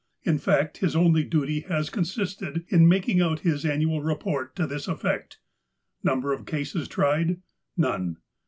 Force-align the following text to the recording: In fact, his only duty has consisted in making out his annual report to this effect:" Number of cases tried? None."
In 0.23 0.39
fact, 0.39 0.77
his 0.79 0.95
only 0.95 1.23
duty 1.23 1.59
has 1.69 1.91
consisted 1.91 2.65
in 2.69 2.87
making 2.89 3.21
out 3.21 3.41
his 3.41 3.63
annual 3.63 4.01
report 4.01 4.55
to 4.55 4.65
this 4.65 4.87
effect:" 4.87 5.37
Number 6.03 6.33
of 6.33 6.47
cases 6.47 6.87
tried? 6.87 7.39
None." 7.77 8.17